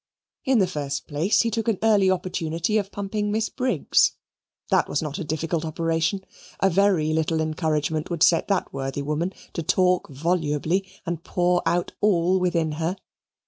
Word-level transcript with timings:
In 0.45 0.57
the 0.57 0.65
first 0.65 1.05
place 1.05 1.41
he 1.43 1.51
took 1.51 1.67
an 1.67 1.77
early 1.83 2.09
opportunity 2.09 2.79
of 2.79 2.91
pumping 2.91 3.31
Miss 3.31 3.49
Briggs. 3.49 4.13
That 4.71 4.89
was 4.89 5.03
not 5.03 5.19
a 5.19 5.23
difficult 5.23 5.63
operation. 5.63 6.25
A 6.59 6.71
very 6.71 7.13
little 7.13 7.39
encouragement 7.39 8.09
would 8.09 8.23
set 8.23 8.47
that 8.47 8.73
worthy 8.73 9.03
woman 9.03 9.31
to 9.53 9.61
talk 9.61 10.09
volubly 10.09 10.87
and 11.05 11.23
pour 11.23 11.61
out 11.67 11.91
all 12.01 12.39
within 12.39 12.71
her. 12.81 12.95